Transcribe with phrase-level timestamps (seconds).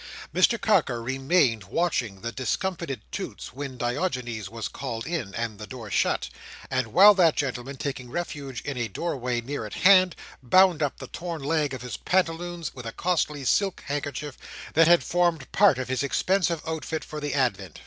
[0.33, 5.91] Mr Carker remained watching the discomfited Toots, when Diogenes was called in, and the door
[5.91, 6.27] shut:
[6.71, 11.05] and while that gentleman, taking refuge in a doorway near at hand, bound up the
[11.05, 14.39] torn leg of his pantaloons with a costly silk handkerchief
[14.73, 17.79] that had formed part of his expensive outfit for the advent.